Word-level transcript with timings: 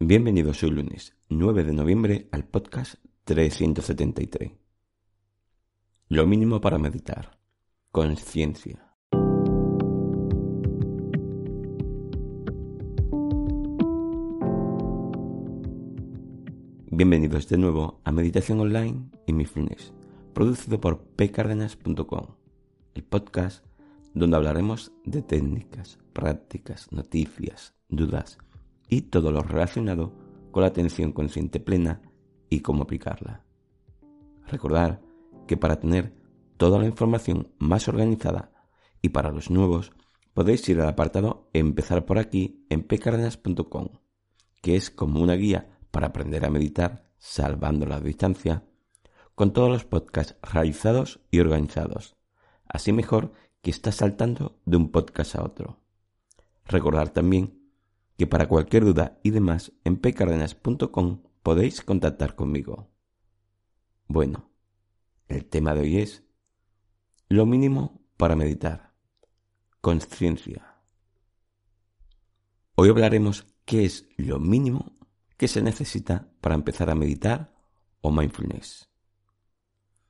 Bienvenidos 0.00 0.62
hoy 0.62 0.70
lunes 0.70 1.16
9 1.28 1.64
de 1.64 1.72
noviembre 1.72 2.28
al 2.30 2.44
podcast 2.44 2.94
373. 3.24 4.52
Lo 6.08 6.24
mínimo 6.24 6.60
para 6.60 6.78
meditar. 6.78 7.36
Conciencia. 7.90 8.94
Bienvenidos 16.92 17.48
de 17.48 17.58
nuevo 17.58 18.00
a 18.04 18.12
Meditación 18.12 18.60
Online 18.60 19.10
y 19.26 19.32
Mindfulness, 19.32 19.92
producido 20.32 20.80
por 20.80 21.00
pcardenas.com, 21.16 22.36
el 22.94 23.02
podcast 23.02 23.66
donde 24.14 24.36
hablaremos 24.36 24.92
de 25.04 25.22
técnicas, 25.22 25.98
prácticas, 26.12 26.92
noticias, 26.92 27.74
dudas, 27.88 28.38
y 28.88 29.02
todo 29.02 29.30
lo 29.30 29.42
relacionado 29.42 30.12
con 30.50 30.62
la 30.62 30.68
atención 30.68 31.12
consciente 31.12 31.60
plena 31.60 32.02
y 32.50 32.60
cómo 32.60 32.84
aplicarla. 32.84 33.44
Recordar 34.46 35.02
que 35.46 35.56
para 35.56 35.78
tener 35.78 36.14
toda 36.56 36.78
la 36.78 36.86
información 36.86 37.52
más 37.58 37.88
organizada 37.88 38.52
y 39.02 39.10
para 39.10 39.30
los 39.30 39.50
nuevos 39.50 39.92
podéis 40.34 40.68
ir 40.68 40.80
al 40.80 40.88
apartado 40.88 41.48
Empezar 41.52 42.06
por 42.06 42.18
aquí 42.18 42.64
en 42.70 42.82
pcardenas.com, 42.82 43.88
que 44.62 44.76
es 44.76 44.90
como 44.90 45.20
una 45.20 45.34
guía 45.34 45.78
para 45.90 46.08
aprender 46.08 46.44
a 46.44 46.50
meditar 46.50 47.10
salvando 47.18 47.86
la 47.86 48.00
distancia, 48.00 48.64
con 49.34 49.52
todos 49.52 49.68
los 49.68 49.84
podcasts 49.84 50.36
realizados 50.42 51.20
y 51.30 51.40
organizados, 51.40 52.16
así 52.66 52.92
mejor 52.92 53.32
que 53.62 53.70
estás 53.70 53.96
saltando 53.96 54.60
de 54.64 54.76
un 54.76 54.90
podcast 54.90 55.36
a 55.36 55.44
otro. 55.44 55.80
Recordar 56.64 57.10
también 57.10 57.57
que 58.18 58.26
para 58.26 58.48
cualquier 58.48 58.84
duda 58.84 59.20
y 59.22 59.30
demás 59.30 59.72
en 59.84 59.96
pcardenas.com 59.96 61.22
podéis 61.44 61.82
contactar 61.82 62.34
conmigo. 62.34 62.90
Bueno, 64.08 64.50
el 65.28 65.44
tema 65.46 65.72
de 65.72 65.82
hoy 65.82 65.98
es 65.98 66.24
lo 67.28 67.46
mínimo 67.46 68.02
para 68.16 68.34
meditar. 68.34 68.92
Conciencia. 69.80 70.82
Hoy 72.74 72.88
hablaremos 72.88 73.46
qué 73.64 73.84
es 73.84 74.08
lo 74.16 74.40
mínimo 74.40 74.96
que 75.36 75.46
se 75.46 75.62
necesita 75.62 76.28
para 76.40 76.56
empezar 76.56 76.90
a 76.90 76.96
meditar 76.96 77.54
o 78.00 78.10
mindfulness. 78.10 78.90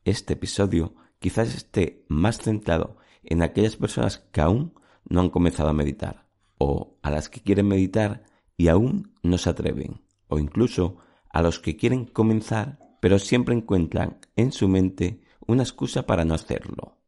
Este 0.05 0.33
episodio 0.33 0.95
quizás 1.19 1.55
esté 1.55 2.06
más 2.09 2.39
centrado 2.39 2.97
en 3.22 3.43
aquellas 3.43 3.77
personas 3.77 4.19
que 4.33 4.41
aún 4.41 4.72
no 5.05 5.20
han 5.20 5.28
comenzado 5.28 5.69
a 5.69 5.75
meditar 5.75 6.28
o 6.59 6.98
a 7.03 7.11
las 7.11 7.28
que 7.28 7.41
quieren 7.41 7.69
meditar 7.69 8.25
y 8.56 8.69
aún 8.69 9.12
no 9.23 9.39
se 9.39 9.51
atreven, 9.51 10.03
o 10.28 10.39
incluso 10.39 10.97
a 11.31 11.42
los 11.42 11.61
que 11.61 11.77
quieren 11.77 12.05
comenzar 12.05 12.78
pero 13.00 13.19
siempre 13.19 13.55
encuentran 13.55 14.19
en 14.37 14.53
su 14.53 14.69
mente 14.69 15.20
una 15.47 15.62
excusa 15.62 16.06
para 16.06 16.25
no 16.25 16.34
hacerlo, 16.34 16.98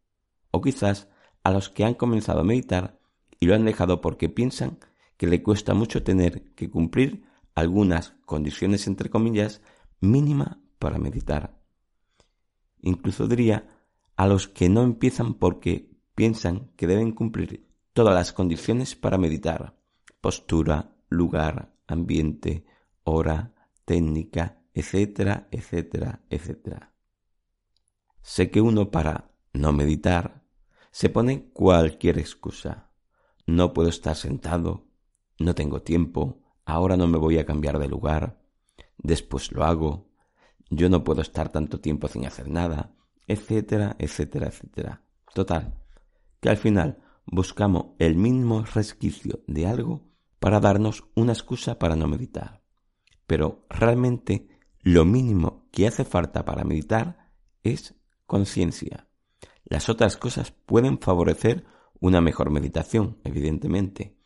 o 0.50 0.60
quizás 0.60 1.08
a 1.42 1.50
los 1.50 1.69
que 1.69 1.84
han 1.84 1.94
comenzado 1.94 2.41
a 2.41 2.44
meditar 2.44 3.00
y 3.38 3.47
lo 3.47 3.54
han 3.54 3.64
dejado 3.64 4.00
porque 4.00 4.28
piensan 4.28 4.78
que 5.16 5.26
le 5.26 5.42
cuesta 5.42 5.75
mucho 5.75 6.02
tener 6.02 6.54
que 6.54 6.70
cumplir 6.70 7.25
algunas 7.54 8.14
condiciones 8.25 8.86
entre 8.86 9.10
comillas 9.10 9.60
mínima 10.00 10.60
para 10.78 10.98
meditar. 10.98 11.58
Incluso 12.80 13.26
diría 13.26 13.69
a 14.16 14.26
los 14.26 14.48
que 14.48 14.69
no 14.69 14.82
empiezan 14.82 15.34
porque 15.34 15.91
piensan 16.14 16.70
que 16.76 16.86
deben 16.86 17.12
cumplir 17.12 17.69
todas 17.92 18.14
las 18.14 18.32
condiciones 18.32 18.94
para 18.96 19.18
meditar. 19.18 19.76
Postura, 20.20 20.96
lugar, 21.08 21.74
ambiente, 21.86 22.64
hora, 23.04 23.54
técnica, 23.84 24.62
etcétera, 24.74 25.48
etcétera, 25.50 26.22
etcétera. 26.30 26.94
Sé 28.22 28.50
que 28.50 28.60
uno 28.60 28.90
para 28.90 29.30
no 29.52 29.72
meditar 29.72 30.44
se 30.90 31.08
pone 31.08 31.50
cualquier 31.52 32.18
excusa. 32.18 32.90
No 33.46 33.72
puedo 33.72 33.88
estar 33.88 34.16
sentado, 34.16 34.86
no 35.38 35.54
tengo 35.54 35.82
tiempo, 35.82 36.42
ahora 36.64 36.96
no 36.96 37.06
me 37.06 37.18
voy 37.18 37.38
a 37.38 37.46
cambiar 37.46 37.78
de 37.78 37.88
lugar, 37.88 38.40
después 38.98 39.52
lo 39.52 39.64
hago, 39.64 40.10
yo 40.68 40.88
no 40.88 41.02
puedo 41.02 41.22
estar 41.22 41.50
tanto 41.50 41.80
tiempo 41.80 42.06
sin 42.08 42.26
hacer 42.26 42.48
nada, 42.48 42.94
etcétera, 43.26 43.96
etcétera, 43.98 44.48
etcétera. 44.48 45.02
Total, 45.34 45.74
que 46.40 46.48
al 46.48 46.56
final 46.56 47.02
buscamos 47.30 47.92
el 47.98 48.16
mínimo 48.16 48.62
resquicio 48.62 49.41
de 49.46 49.66
algo 49.66 50.10
para 50.41 50.60
darnos 50.60 51.04
una 51.14 51.32
excusa 51.32 51.78
para 51.78 51.96
no 51.96 52.08
meditar. 52.08 52.62
Pero 53.26 53.64
realmente 53.70 54.48
lo 54.80 55.04
mínimo 55.04 55.69
que 55.70 55.86
hace 55.86 56.04
falta 56.04 56.44
para 56.44 56.64
meditar 56.64 57.30
es 57.62 57.94
conciencia. 58.26 59.06
Las 59.64 59.88
otras 59.88 60.16
cosas 60.16 60.50
pueden 60.50 60.98
favorecer 60.98 61.64
una 62.00 62.20
mejor 62.20 62.50
meditación, 62.50 63.19
evidentemente, 63.24 64.16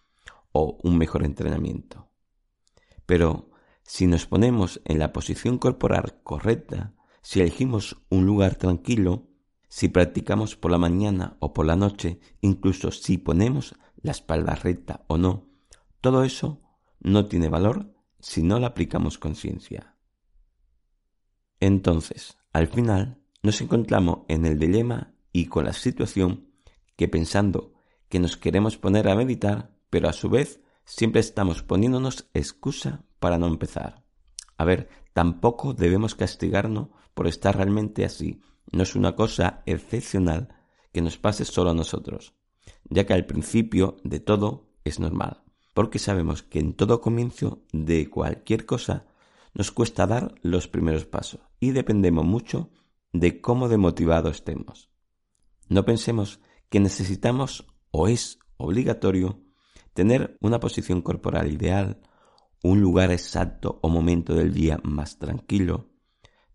o 0.52 0.78
un 0.82 0.96
mejor 0.96 1.24
entrenamiento. 1.24 2.08
Pero 3.04 3.50
si 3.82 4.06
nos 4.06 4.26
ponemos 4.26 4.80
en 4.84 4.98
la 4.98 5.12
posición 5.12 5.58
corporal 5.58 6.20
correcta, 6.22 6.94
si 7.20 7.40
elegimos 7.40 8.02
un 8.08 8.24
lugar 8.24 8.54
tranquilo, 8.54 9.28
si 9.68 9.88
practicamos 9.88 10.56
por 10.56 10.70
la 10.70 10.78
mañana 10.78 11.36
o 11.40 11.52
por 11.52 11.66
la 11.66 11.76
noche, 11.76 12.20
incluso 12.40 12.90
si 12.90 13.18
ponemos 13.18 13.74
la 14.02 14.12
espalda 14.12 14.54
recta 14.54 15.04
o 15.08 15.18
no, 15.18 15.48
todo 16.00 16.24
eso 16.24 16.60
no 17.00 17.26
tiene 17.26 17.48
valor 17.48 17.94
si 18.20 18.42
no 18.42 18.58
la 18.58 18.68
aplicamos 18.68 19.18
conciencia. 19.18 19.96
Entonces, 21.60 22.36
al 22.52 22.68
final, 22.68 23.20
nos 23.42 23.60
encontramos 23.60 24.20
en 24.28 24.46
el 24.46 24.58
dilema 24.58 25.14
y 25.32 25.46
con 25.46 25.64
la 25.64 25.72
situación 25.72 26.50
que 26.96 27.08
pensando 27.08 27.74
que 28.08 28.20
nos 28.20 28.36
queremos 28.36 28.78
poner 28.78 29.08
a 29.08 29.16
meditar, 29.16 29.74
pero 29.90 30.08
a 30.08 30.12
su 30.12 30.28
vez 30.28 30.60
siempre 30.84 31.20
estamos 31.20 31.62
poniéndonos 31.62 32.28
excusa 32.32 33.04
para 33.18 33.38
no 33.38 33.46
empezar. 33.46 34.04
A 34.56 34.64
ver, 34.64 34.88
tampoco 35.12 35.74
debemos 35.74 36.14
castigarnos 36.14 36.88
por 37.14 37.26
estar 37.26 37.56
realmente 37.56 38.04
así, 38.04 38.40
no 38.72 38.82
es 38.82 38.94
una 38.94 39.14
cosa 39.14 39.62
excepcional 39.66 40.48
que 40.92 41.02
nos 41.02 41.18
pase 41.18 41.44
solo 41.44 41.70
a 41.70 41.74
nosotros, 41.74 42.34
ya 42.84 43.04
que 43.04 43.14
al 43.14 43.26
principio 43.26 43.96
de 44.04 44.20
todo 44.20 44.70
es 44.84 45.00
normal, 45.00 45.42
porque 45.74 45.98
sabemos 45.98 46.42
que 46.42 46.60
en 46.60 46.74
todo 46.74 47.00
comienzo 47.00 47.62
de 47.72 48.08
cualquier 48.08 48.66
cosa 48.66 49.06
nos 49.54 49.70
cuesta 49.70 50.06
dar 50.06 50.34
los 50.42 50.68
primeros 50.68 51.04
pasos 51.04 51.40
y 51.60 51.72
dependemos 51.72 52.24
mucho 52.24 52.70
de 53.12 53.40
cómo 53.40 53.68
de 53.68 53.78
motivado 53.78 54.30
estemos. 54.30 54.90
No 55.68 55.84
pensemos 55.84 56.40
que 56.68 56.80
necesitamos 56.80 57.66
o 57.90 58.08
es 58.08 58.38
obligatorio 58.56 59.40
tener 59.92 60.36
una 60.40 60.60
posición 60.60 61.02
corporal 61.02 61.50
ideal, 61.50 62.00
un 62.62 62.80
lugar 62.80 63.12
exacto 63.12 63.78
o 63.82 63.88
momento 63.88 64.34
del 64.34 64.52
día 64.52 64.80
más 64.82 65.18
tranquilo. 65.18 65.90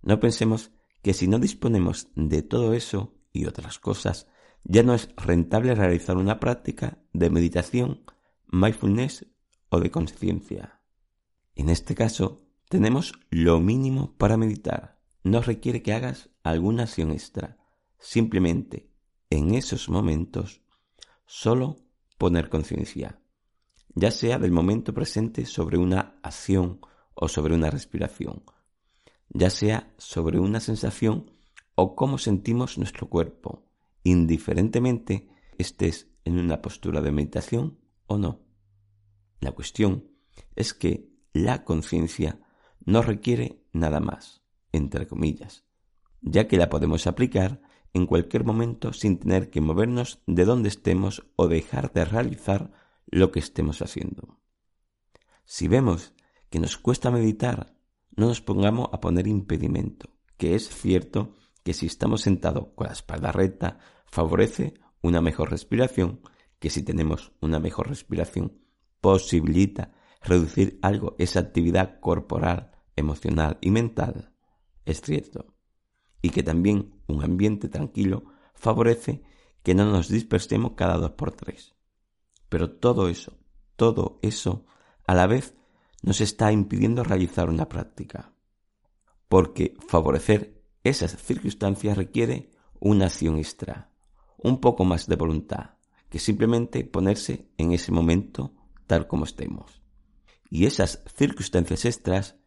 No 0.01 0.19
pensemos 0.19 0.71
que 1.01 1.13
si 1.13 1.27
no 1.27 1.39
disponemos 1.39 2.09
de 2.15 2.41
todo 2.41 2.73
eso 2.73 3.15
y 3.31 3.45
otras 3.45 3.79
cosas, 3.79 4.27
ya 4.63 4.83
no 4.83 4.93
es 4.93 5.09
rentable 5.15 5.75
realizar 5.75 6.17
una 6.17 6.39
práctica 6.39 6.99
de 7.13 7.29
meditación, 7.29 8.03
mindfulness 8.51 9.25
o 9.69 9.79
de 9.79 9.91
conciencia. 9.91 10.81
En 11.55 11.69
este 11.69 11.95
caso, 11.95 12.41
tenemos 12.69 13.13
lo 13.29 13.59
mínimo 13.59 14.15
para 14.17 14.37
meditar. 14.37 14.99
No 15.23 15.41
requiere 15.41 15.81
que 15.81 15.93
hagas 15.93 16.29
alguna 16.43 16.83
acción 16.83 17.11
extra. 17.11 17.57
Simplemente, 17.97 18.89
en 19.29 19.53
esos 19.53 19.89
momentos, 19.89 20.61
solo 21.25 21.77
poner 22.17 22.49
conciencia, 22.49 23.21
ya 23.95 24.11
sea 24.11 24.39
del 24.39 24.51
momento 24.51 24.93
presente 24.93 25.45
sobre 25.45 25.77
una 25.77 26.19
acción 26.23 26.79
o 27.13 27.27
sobre 27.27 27.55
una 27.55 27.69
respiración, 27.69 28.43
ya 29.29 29.49
sea 29.49 29.93
sobre 29.97 30.39
una 30.39 30.59
sensación 30.59 31.31
o 31.75 31.95
cómo 31.95 32.17
sentimos 32.17 32.77
nuestro 32.77 33.09
cuerpo, 33.09 33.65
indiferentemente 34.03 35.29
estés 35.57 36.07
en 36.25 36.39
una 36.39 36.61
postura 36.61 37.01
de 37.01 37.11
meditación 37.11 37.79
o 38.07 38.17
no. 38.17 38.41
La 39.39 39.51
cuestión 39.51 40.11
es 40.55 40.73
que 40.73 41.09
la 41.33 41.63
conciencia 41.63 42.41
no 42.85 43.01
requiere 43.01 43.63
nada 43.71 43.99
más, 43.99 44.41
entre 44.71 45.07
comillas, 45.07 45.65
ya 46.21 46.47
que 46.47 46.57
la 46.57 46.69
podemos 46.69 47.07
aplicar 47.07 47.61
en 47.93 48.05
cualquier 48.05 48.43
momento 48.43 48.93
sin 48.93 49.17
tener 49.17 49.49
que 49.49 49.61
movernos 49.61 50.21
de 50.27 50.45
donde 50.45 50.69
estemos 50.69 51.25
o 51.35 51.47
dejar 51.47 51.91
de 51.93 52.05
realizar 52.05 52.71
lo 53.07 53.31
que 53.31 53.39
estemos 53.39 53.81
haciendo. 53.81 54.39
Si 55.45 55.67
vemos 55.67 56.13
que 56.49 56.59
nos 56.59 56.77
cuesta 56.77 57.09
meditar, 57.11 57.78
no 58.19 58.27
nos 58.27 58.41
pongamos 58.41 58.89
a 58.91 58.99
poner 58.99 59.27
impedimento, 59.27 60.09
que 60.37 60.55
es 60.55 60.67
cierto 60.69 61.35
que 61.63 61.73
si 61.73 61.85
estamos 61.85 62.21
sentados 62.21 62.67
con 62.75 62.87
la 62.87 62.93
espalda 62.93 63.31
recta 63.31 63.79
favorece 64.05 64.73
una 65.01 65.21
mejor 65.21 65.51
respiración, 65.51 66.21
que 66.59 66.69
si 66.69 66.83
tenemos 66.83 67.31
una 67.39 67.59
mejor 67.59 67.87
respiración 67.87 68.59
posibilita 68.99 69.93
reducir 70.21 70.79
algo 70.81 71.15
esa 71.17 71.39
actividad 71.39 71.99
corporal, 72.01 72.71
emocional 72.95 73.57
y 73.61 73.71
mental, 73.71 74.33
es 74.85 75.01
cierto 75.01 75.55
y 76.21 76.31
que 76.31 76.43
también 76.43 77.01
un 77.07 77.23
ambiente 77.23 77.69
tranquilo 77.69 78.25
favorece 78.53 79.23
que 79.63 79.73
no 79.73 79.85
nos 79.85 80.09
dispersemos 80.09 80.73
cada 80.75 80.97
dos 80.97 81.11
por 81.11 81.31
tres. 81.31 81.75
Pero 82.49 82.71
todo 82.71 83.07
eso, 83.07 83.37
todo 83.75 84.19
eso, 84.21 84.65
a 85.07 85.13
la 85.13 85.27
vez 85.27 85.55
nos 86.01 86.21
está 86.21 86.51
impidiendo 86.51 87.03
realizar 87.03 87.49
una 87.49 87.67
práctica. 87.67 88.33
Porque 89.27 89.75
favorecer 89.87 90.63
esas 90.83 91.15
circunstancias 91.17 91.97
requiere 91.97 92.51
una 92.79 93.05
acción 93.05 93.37
extra, 93.37 93.91
un 94.37 94.59
poco 94.59 94.85
más 94.85 95.07
de 95.07 95.15
voluntad, 95.15 95.71
que 96.09 96.19
simplemente 96.19 96.83
ponerse 96.83 97.49
en 97.57 97.73
ese 97.73 97.91
momento 97.91 98.55
tal 98.87 99.07
como 99.07 99.25
estemos. 99.25 99.81
Y 100.49 100.65
esas 100.65 101.03
circunstancias 101.15 101.85
extras, 101.85 102.37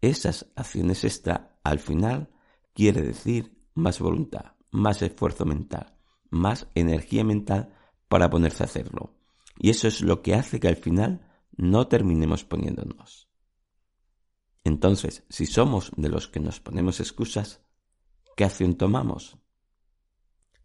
esas 0.00 0.46
acciones 0.54 1.02
extra, 1.04 1.58
al 1.64 1.80
final 1.80 2.30
quiere 2.72 3.02
decir 3.02 3.58
más 3.74 3.98
voluntad, 3.98 4.52
más 4.70 5.02
esfuerzo 5.02 5.44
mental, 5.44 5.98
más 6.30 6.68
energía 6.74 7.24
mental 7.24 7.74
para 8.08 8.30
ponerse 8.30 8.62
a 8.62 8.66
hacerlo. 8.66 9.16
Y 9.58 9.70
eso 9.70 9.88
es 9.88 10.02
lo 10.02 10.22
que 10.22 10.34
hace 10.34 10.60
que 10.60 10.68
al 10.68 10.76
final 10.76 11.27
no 11.58 11.88
terminemos 11.88 12.44
poniéndonos. 12.44 13.28
Entonces, 14.64 15.24
si 15.28 15.44
somos 15.44 15.90
de 15.96 16.08
los 16.08 16.28
que 16.28 16.40
nos 16.40 16.60
ponemos 16.60 17.00
excusas, 17.00 17.62
¿qué 18.36 18.44
acción 18.44 18.76
tomamos? 18.76 19.38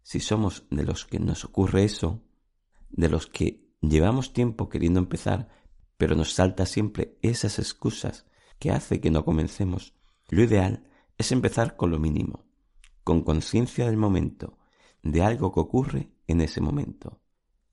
Si 0.02 0.20
somos 0.20 0.66
de 0.70 0.84
los 0.84 1.04
que 1.04 1.18
nos 1.18 1.44
ocurre 1.44 1.84
eso, 1.84 2.22
de 2.90 3.08
los 3.08 3.26
que 3.26 3.68
llevamos 3.80 4.32
tiempo 4.32 4.68
queriendo 4.68 5.00
empezar, 5.00 5.48
pero 5.96 6.14
nos 6.14 6.32
salta 6.32 6.64
siempre 6.64 7.18
esas 7.22 7.58
excusas 7.58 8.26
que 8.58 8.70
hace 8.70 9.00
que 9.00 9.10
no 9.10 9.24
comencemos, 9.24 9.94
lo 10.28 10.42
ideal 10.42 10.88
es 11.18 11.32
empezar 11.32 11.76
con 11.76 11.90
lo 11.90 11.98
mínimo, 11.98 12.46
con 13.02 13.22
conciencia 13.22 13.86
del 13.86 13.96
momento, 13.96 14.58
de 15.02 15.22
algo 15.22 15.52
que 15.52 15.60
ocurre 15.60 16.12
en 16.28 16.40
ese 16.40 16.60
momento, 16.60 17.20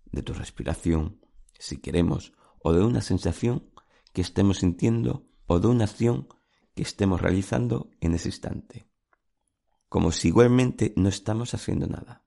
de 0.06 0.24
tu 0.24 0.34
respiración, 0.34 1.22
si 1.60 1.78
queremos, 1.78 2.34
o 2.64 2.74
de 2.74 2.84
una 2.84 3.02
sensación 3.02 3.70
que 4.14 4.22
estemos 4.22 4.60
sintiendo 4.60 5.26
o 5.48 5.60
de 5.60 5.68
una 5.68 5.86
acción 5.86 6.28
que 6.76 6.84
estemos 6.84 7.22
realizando 7.22 7.90
en 8.00 8.14
ese 8.14 8.30
instante. 8.30 8.88
Como 9.90 10.12
si 10.12 10.30
igualmente 10.30 10.94
no 10.96 11.10
estamos 11.10 11.54
haciendo 11.54 11.88
nada. 11.88 12.24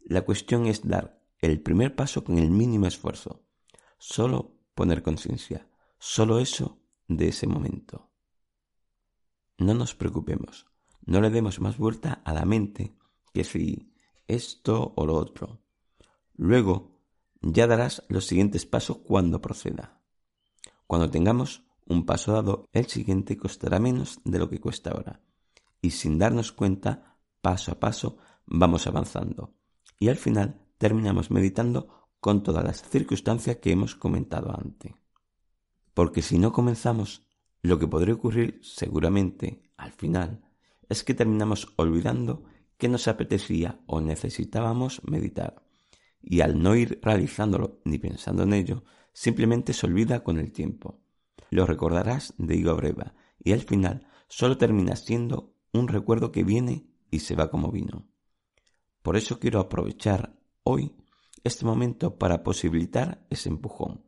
La 0.00 0.22
cuestión 0.22 0.66
es 0.66 0.86
dar 0.86 1.22
el 1.40 1.60
primer 1.60 1.94
paso 1.94 2.24
con 2.24 2.38
el 2.38 2.50
mínimo 2.50 2.86
esfuerzo, 2.86 3.44
solo 3.98 4.56
poner 4.74 5.02
conciencia, 5.02 5.68
solo 5.98 6.38
eso 6.38 6.80
de 7.06 7.28
ese 7.28 7.46
momento. 7.46 8.10
No 9.58 9.74
nos 9.74 9.94
preocupemos, 9.94 10.66
no 11.04 11.20
le 11.20 11.30
demos 11.30 11.60
más 11.60 11.78
vuelta 11.78 12.22
a 12.24 12.32
la 12.32 12.44
mente 12.44 12.94
que 13.32 13.44
si 13.44 13.92
esto 14.26 14.92
o 14.96 15.06
lo 15.06 15.14
otro. 15.14 15.60
Luego 16.36 16.97
ya 17.40 17.66
darás 17.66 18.02
los 18.08 18.26
siguientes 18.26 18.66
pasos 18.66 18.98
cuando 18.98 19.40
proceda. 19.40 20.00
Cuando 20.86 21.10
tengamos 21.10 21.64
un 21.86 22.04
paso 22.04 22.32
dado, 22.32 22.68
el 22.72 22.86
siguiente 22.86 23.36
costará 23.36 23.78
menos 23.78 24.20
de 24.24 24.38
lo 24.38 24.48
que 24.48 24.60
cuesta 24.60 24.90
ahora. 24.90 25.22
Y 25.80 25.90
sin 25.90 26.18
darnos 26.18 26.52
cuenta, 26.52 27.18
paso 27.40 27.72
a 27.72 27.80
paso, 27.80 28.18
vamos 28.46 28.86
avanzando. 28.86 29.54
Y 29.98 30.08
al 30.08 30.16
final 30.16 30.60
terminamos 30.78 31.30
meditando 31.30 32.08
con 32.20 32.42
todas 32.42 32.64
las 32.64 32.82
circunstancias 32.82 33.56
que 33.56 33.72
hemos 33.72 33.94
comentado 33.94 34.54
antes. 34.56 34.92
Porque 35.94 36.22
si 36.22 36.38
no 36.38 36.52
comenzamos 36.52 37.22
lo 37.62 37.78
que 37.78 37.88
podría 37.88 38.14
ocurrir 38.14 38.60
seguramente 38.62 39.62
al 39.76 39.92
final 39.92 40.44
es 40.88 41.04
que 41.04 41.14
terminamos 41.14 41.72
olvidando 41.76 42.44
que 42.76 42.88
nos 42.88 43.08
apetecía 43.08 43.80
o 43.86 44.00
necesitábamos 44.00 45.02
meditar. 45.04 45.67
Y 46.22 46.40
al 46.40 46.60
no 46.60 46.74
ir 46.76 47.00
realizándolo 47.02 47.80
ni 47.84 47.98
pensando 47.98 48.42
en 48.42 48.52
ello, 48.52 48.84
simplemente 49.12 49.72
se 49.72 49.86
olvida 49.86 50.22
con 50.22 50.38
el 50.38 50.52
tiempo. 50.52 51.00
Lo 51.50 51.66
recordarás 51.66 52.34
de 52.38 52.56
higo 52.56 52.74
breva 52.76 53.14
y 53.42 53.52
al 53.52 53.60
final 53.60 54.06
solo 54.28 54.58
termina 54.58 54.96
siendo 54.96 55.54
un 55.72 55.88
recuerdo 55.88 56.32
que 56.32 56.44
viene 56.44 56.86
y 57.10 57.20
se 57.20 57.34
va 57.34 57.50
como 57.50 57.70
vino. 57.70 58.06
Por 59.02 59.16
eso 59.16 59.38
quiero 59.38 59.60
aprovechar 59.60 60.38
hoy 60.64 60.94
este 61.44 61.64
momento 61.64 62.18
para 62.18 62.42
posibilitar 62.42 63.24
ese 63.30 63.48
empujón, 63.48 64.04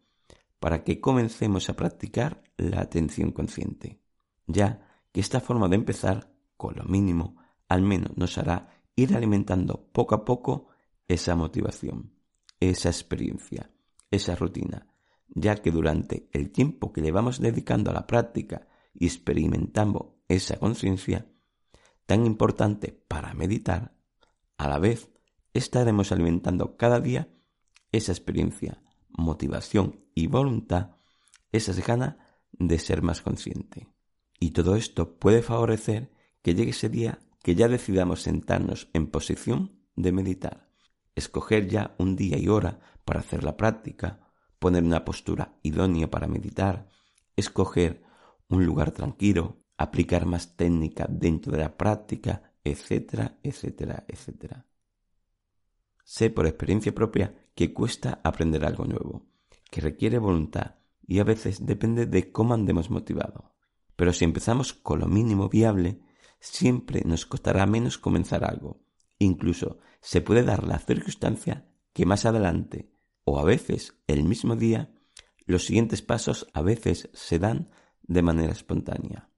para 0.58 0.84
que 0.84 1.00
comencemos 1.00 1.70
a 1.70 1.76
practicar 1.76 2.42
la 2.56 2.80
atención 2.80 3.32
consciente, 3.32 4.00
ya 4.46 4.86
que 5.12 5.20
esta 5.20 5.40
forma 5.40 5.68
de 5.68 5.76
empezar, 5.76 6.32
con 6.56 6.76
lo 6.76 6.84
mínimo, 6.84 7.36
al 7.68 7.82
menos 7.82 8.16
nos 8.16 8.36
hará 8.36 8.82
ir 8.96 9.16
alimentando 9.16 9.88
poco 9.92 10.14
a 10.14 10.24
poco 10.24 10.68
esa 11.10 11.34
motivación, 11.34 12.12
esa 12.60 12.88
experiencia, 12.88 13.72
esa 14.12 14.36
rutina, 14.36 14.86
ya 15.28 15.56
que 15.56 15.72
durante 15.72 16.28
el 16.32 16.52
tiempo 16.52 16.92
que 16.92 17.00
le 17.00 17.10
vamos 17.10 17.40
dedicando 17.40 17.90
a 17.90 17.94
la 17.94 18.06
práctica 18.06 18.68
y 18.94 19.06
experimentando 19.06 20.20
esa 20.28 20.60
conciencia, 20.60 21.26
tan 22.06 22.26
importante 22.26 22.92
para 23.08 23.34
meditar, 23.34 23.92
a 24.56 24.68
la 24.68 24.78
vez 24.78 25.10
estaremos 25.52 26.12
alimentando 26.12 26.76
cada 26.76 27.00
día 27.00 27.28
esa 27.90 28.12
experiencia, 28.12 28.80
motivación 29.08 30.04
y 30.14 30.28
voluntad, 30.28 30.96
esas 31.50 31.84
ganas 31.84 32.18
de 32.52 32.78
ser 32.78 33.02
más 33.02 33.20
consciente. 33.20 33.88
Y 34.38 34.52
todo 34.52 34.76
esto 34.76 35.18
puede 35.18 35.42
favorecer 35.42 36.12
que 36.42 36.54
llegue 36.54 36.70
ese 36.70 36.88
día 36.88 37.18
que 37.42 37.56
ya 37.56 37.66
decidamos 37.66 38.22
sentarnos 38.22 38.88
en 38.92 39.08
posición 39.08 39.80
de 39.96 40.12
meditar, 40.12 40.69
escoger 41.14 41.68
ya 41.68 41.94
un 41.98 42.16
día 42.16 42.38
y 42.38 42.48
hora 42.48 42.80
para 43.04 43.20
hacer 43.20 43.44
la 43.44 43.56
práctica, 43.56 44.20
poner 44.58 44.84
una 44.84 45.04
postura 45.04 45.58
idónea 45.62 46.10
para 46.10 46.26
meditar, 46.26 46.88
escoger 47.36 48.02
un 48.48 48.64
lugar 48.64 48.90
tranquilo, 48.90 49.64
aplicar 49.76 50.26
más 50.26 50.56
técnica 50.56 51.06
dentro 51.08 51.52
de 51.52 51.58
la 51.58 51.76
práctica, 51.76 52.52
etcétera, 52.62 53.38
etcétera, 53.42 54.04
etcétera. 54.06 54.66
Sé 56.04 56.30
por 56.30 56.46
experiencia 56.46 56.94
propia 56.94 57.34
que 57.54 57.72
cuesta 57.72 58.20
aprender 58.22 58.64
algo 58.64 58.84
nuevo, 58.84 59.26
que 59.70 59.80
requiere 59.80 60.18
voluntad 60.18 60.76
y 61.06 61.18
a 61.18 61.24
veces 61.24 61.64
depende 61.64 62.06
de 62.06 62.30
cómo 62.30 62.54
andemos 62.54 62.90
motivado. 62.90 63.54
Pero 63.96 64.12
si 64.12 64.24
empezamos 64.24 64.72
con 64.72 65.00
lo 65.00 65.06
mínimo 65.06 65.48
viable, 65.48 66.00
siempre 66.40 67.02
nos 67.04 67.26
costará 67.26 67.66
menos 67.66 67.98
comenzar 67.98 68.44
algo. 68.44 68.82
Incluso 69.18 69.78
se 70.00 70.20
puede 70.20 70.42
dar 70.42 70.64
la 70.64 70.78
circunstancia 70.78 71.66
que 71.92 72.06
más 72.06 72.24
adelante, 72.24 72.90
o 73.24 73.38
a 73.38 73.44
veces 73.44 73.94
el 74.06 74.24
mismo 74.24 74.56
día, 74.56 74.92
los 75.46 75.64
siguientes 75.64 76.02
pasos 76.02 76.46
a 76.52 76.62
veces 76.62 77.10
se 77.12 77.38
dan 77.38 77.70
de 78.02 78.22
manera 78.22 78.52
espontánea. 78.52 79.30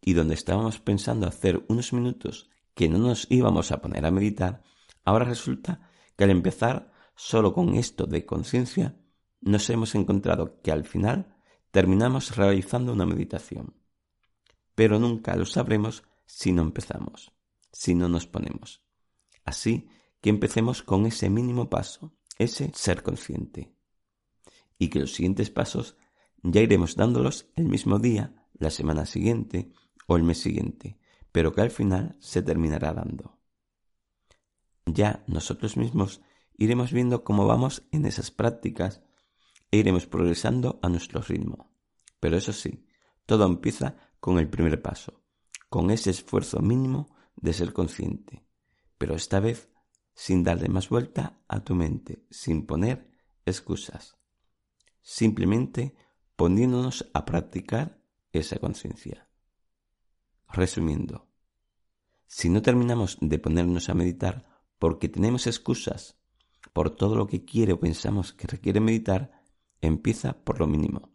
Y 0.00 0.12
donde 0.12 0.34
estábamos 0.34 0.80
pensando 0.80 1.26
hacer 1.26 1.64
unos 1.68 1.92
minutos 1.92 2.50
que 2.74 2.88
no 2.88 2.98
nos 2.98 3.26
íbamos 3.30 3.72
a 3.72 3.80
poner 3.80 4.04
a 4.04 4.10
meditar, 4.10 4.62
ahora 5.04 5.24
resulta 5.24 5.88
que 6.16 6.24
al 6.24 6.30
empezar 6.30 6.92
solo 7.16 7.54
con 7.54 7.74
esto 7.74 8.06
de 8.06 8.26
conciencia, 8.26 8.96
nos 9.40 9.68
hemos 9.70 9.94
encontrado 9.94 10.60
que 10.62 10.72
al 10.72 10.84
final 10.84 11.36
terminamos 11.70 12.36
realizando 12.36 12.92
una 12.92 13.06
meditación. 13.06 13.74
Pero 14.74 14.98
nunca 14.98 15.36
lo 15.36 15.46
sabremos 15.46 16.02
si 16.26 16.52
no 16.52 16.62
empezamos, 16.62 17.32
si 17.72 17.94
no 17.94 18.08
nos 18.08 18.26
ponemos. 18.26 18.82
Así 19.44 19.88
que 20.20 20.30
empecemos 20.30 20.82
con 20.82 21.06
ese 21.06 21.28
mínimo 21.30 21.68
paso, 21.68 22.16
ese 22.38 22.70
ser 22.74 23.02
consciente. 23.02 23.74
Y 24.78 24.88
que 24.88 25.00
los 25.00 25.12
siguientes 25.12 25.50
pasos 25.50 25.96
ya 26.42 26.60
iremos 26.60 26.96
dándolos 26.96 27.50
el 27.56 27.66
mismo 27.66 27.98
día, 27.98 28.34
la 28.54 28.70
semana 28.70 29.06
siguiente 29.06 29.72
o 30.06 30.16
el 30.16 30.22
mes 30.22 30.38
siguiente, 30.38 30.98
pero 31.32 31.52
que 31.52 31.62
al 31.62 31.70
final 31.70 32.16
se 32.20 32.42
terminará 32.42 32.92
dando. 32.92 33.38
Ya 34.86 35.24
nosotros 35.26 35.76
mismos 35.76 36.20
iremos 36.56 36.92
viendo 36.92 37.24
cómo 37.24 37.46
vamos 37.46 37.86
en 37.90 38.06
esas 38.06 38.30
prácticas 38.30 39.02
e 39.70 39.78
iremos 39.78 40.06
progresando 40.06 40.78
a 40.82 40.88
nuestro 40.88 41.20
ritmo, 41.20 41.70
Pero 42.20 42.36
eso 42.36 42.52
sí, 42.52 42.86
todo 43.26 43.44
empieza 43.44 43.96
con 44.20 44.38
el 44.38 44.48
primer 44.48 44.80
paso, 44.80 45.24
con 45.68 45.90
ese 45.90 46.10
esfuerzo 46.10 46.60
mínimo 46.60 47.14
de 47.36 47.52
ser 47.52 47.72
consciente, 47.72 48.46
pero 48.98 49.14
esta 49.14 49.40
vez 49.40 49.70
sin 50.14 50.44
darle 50.44 50.68
más 50.68 50.88
vuelta 50.88 51.40
a 51.48 51.64
tu 51.64 51.74
mente, 51.74 52.24
sin 52.30 52.66
poner 52.66 53.10
excusas, 53.44 54.16
simplemente 55.02 55.94
poniéndonos 56.36 57.10
a 57.12 57.24
practicar 57.24 58.00
esa 58.32 58.58
conciencia. 58.58 59.28
Resumiendo, 60.48 61.28
si 62.26 62.48
no 62.48 62.62
terminamos 62.62 63.18
de 63.20 63.38
ponernos 63.38 63.88
a 63.88 63.94
meditar 63.94 64.46
porque 64.78 65.08
tenemos 65.08 65.46
excusas 65.46 66.16
por 66.72 66.90
todo 66.90 67.16
lo 67.16 67.26
que 67.26 67.44
quiere 67.44 67.72
o 67.72 67.80
pensamos 67.80 68.32
que 68.32 68.46
requiere 68.46 68.80
meditar, 68.80 69.42
empieza 69.80 70.44
por 70.44 70.58
lo 70.58 70.66
mínimo. 70.66 71.12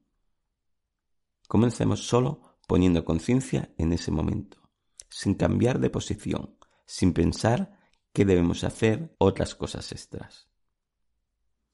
Comencemos 1.47 2.05
solo 2.07 2.57
poniendo 2.67 3.03
conciencia 3.03 3.73
en 3.77 3.93
ese 3.93 4.11
momento, 4.11 4.69
sin 5.09 5.33
cambiar 5.33 5.79
de 5.79 5.89
posición, 5.89 6.58
sin 6.89 7.13
pensar 7.13 7.77
que 8.13 8.25
debemos 8.25 8.63
hacer 8.63 9.15
otras 9.19 9.53
cosas 9.53 9.91
extras. 9.91 10.49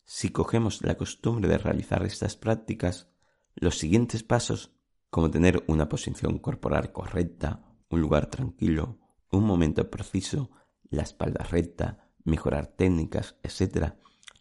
Si 0.03 0.29
cogemos 0.29 0.81
la 0.83 0.97
costumbre 0.97 1.47
de 1.47 1.57
realizar 1.57 2.05
estas 2.05 2.35
prácticas, 2.35 3.07
los 3.55 3.77
siguientes 3.77 4.23
pasos, 4.23 4.75
como 5.09 5.31
tener 5.31 5.63
una 5.67 5.87
posición 5.87 6.37
corporal 6.39 6.91
correcta, 6.91 7.63
un 7.87 8.01
lugar 8.01 8.29
tranquilo, 8.29 8.99
un 9.31 9.45
momento 9.45 9.89
preciso, 9.89 10.51
la 10.89 11.03
espalda 11.03 11.45
recta, 11.45 12.11
mejorar 12.25 12.67
técnicas, 12.67 13.37
etc., 13.41 13.93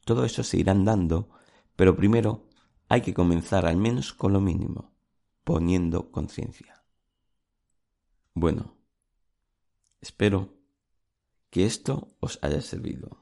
todo 0.04 0.24
eso 0.24 0.42
se 0.42 0.58
irán 0.58 0.84
dando, 0.84 1.30
pero 1.76 1.94
primero 1.94 2.48
hay 2.88 3.00
que 3.00 3.14
comenzar 3.14 3.64
al 3.64 3.76
menos 3.76 4.12
con 4.12 4.32
lo 4.32 4.40
mínimo, 4.40 4.92
poniendo 5.44 6.10
conciencia. 6.10 6.84
Bueno, 8.34 8.76
espero 10.00 10.63
que 11.54 11.64
esto 11.64 12.08
os 12.18 12.40
haya 12.42 12.60
servido. 12.60 13.16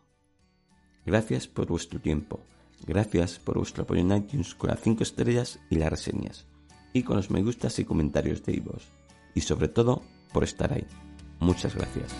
Gracias 1.04 1.46
por 1.46 1.66
vuestro 1.66 2.00
tiempo, 2.00 2.40
gracias 2.86 3.38
por 3.38 3.58
vuestro 3.58 3.82
apoyo 3.82 4.00
en 4.00 4.16
iTunes 4.16 4.54
con 4.54 4.70
las 4.70 4.80
5 4.80 5.02
estrellas 5.02 5.60
y 5.68 5.76
las 5.76 5.90
reseñas, 5.90 6.46
y 6.94 7.02
con 7.02 7.16
los 7.18 7.30
me 7.30 7.42
gustas 7.42 7.78
y 7.78 7.84
comentarios 7.84 8.42
de 8.42 8.54
iVoox, 8.54 8.84
y 9.34 9.42
sobre 9.42 9.68
todo 9.68 10.00
por 10.32 10.44
estar 10.44 10.72
ahí. 10.72 10.86
Muchas 11.40 11.74
gracias. 11.74 12.10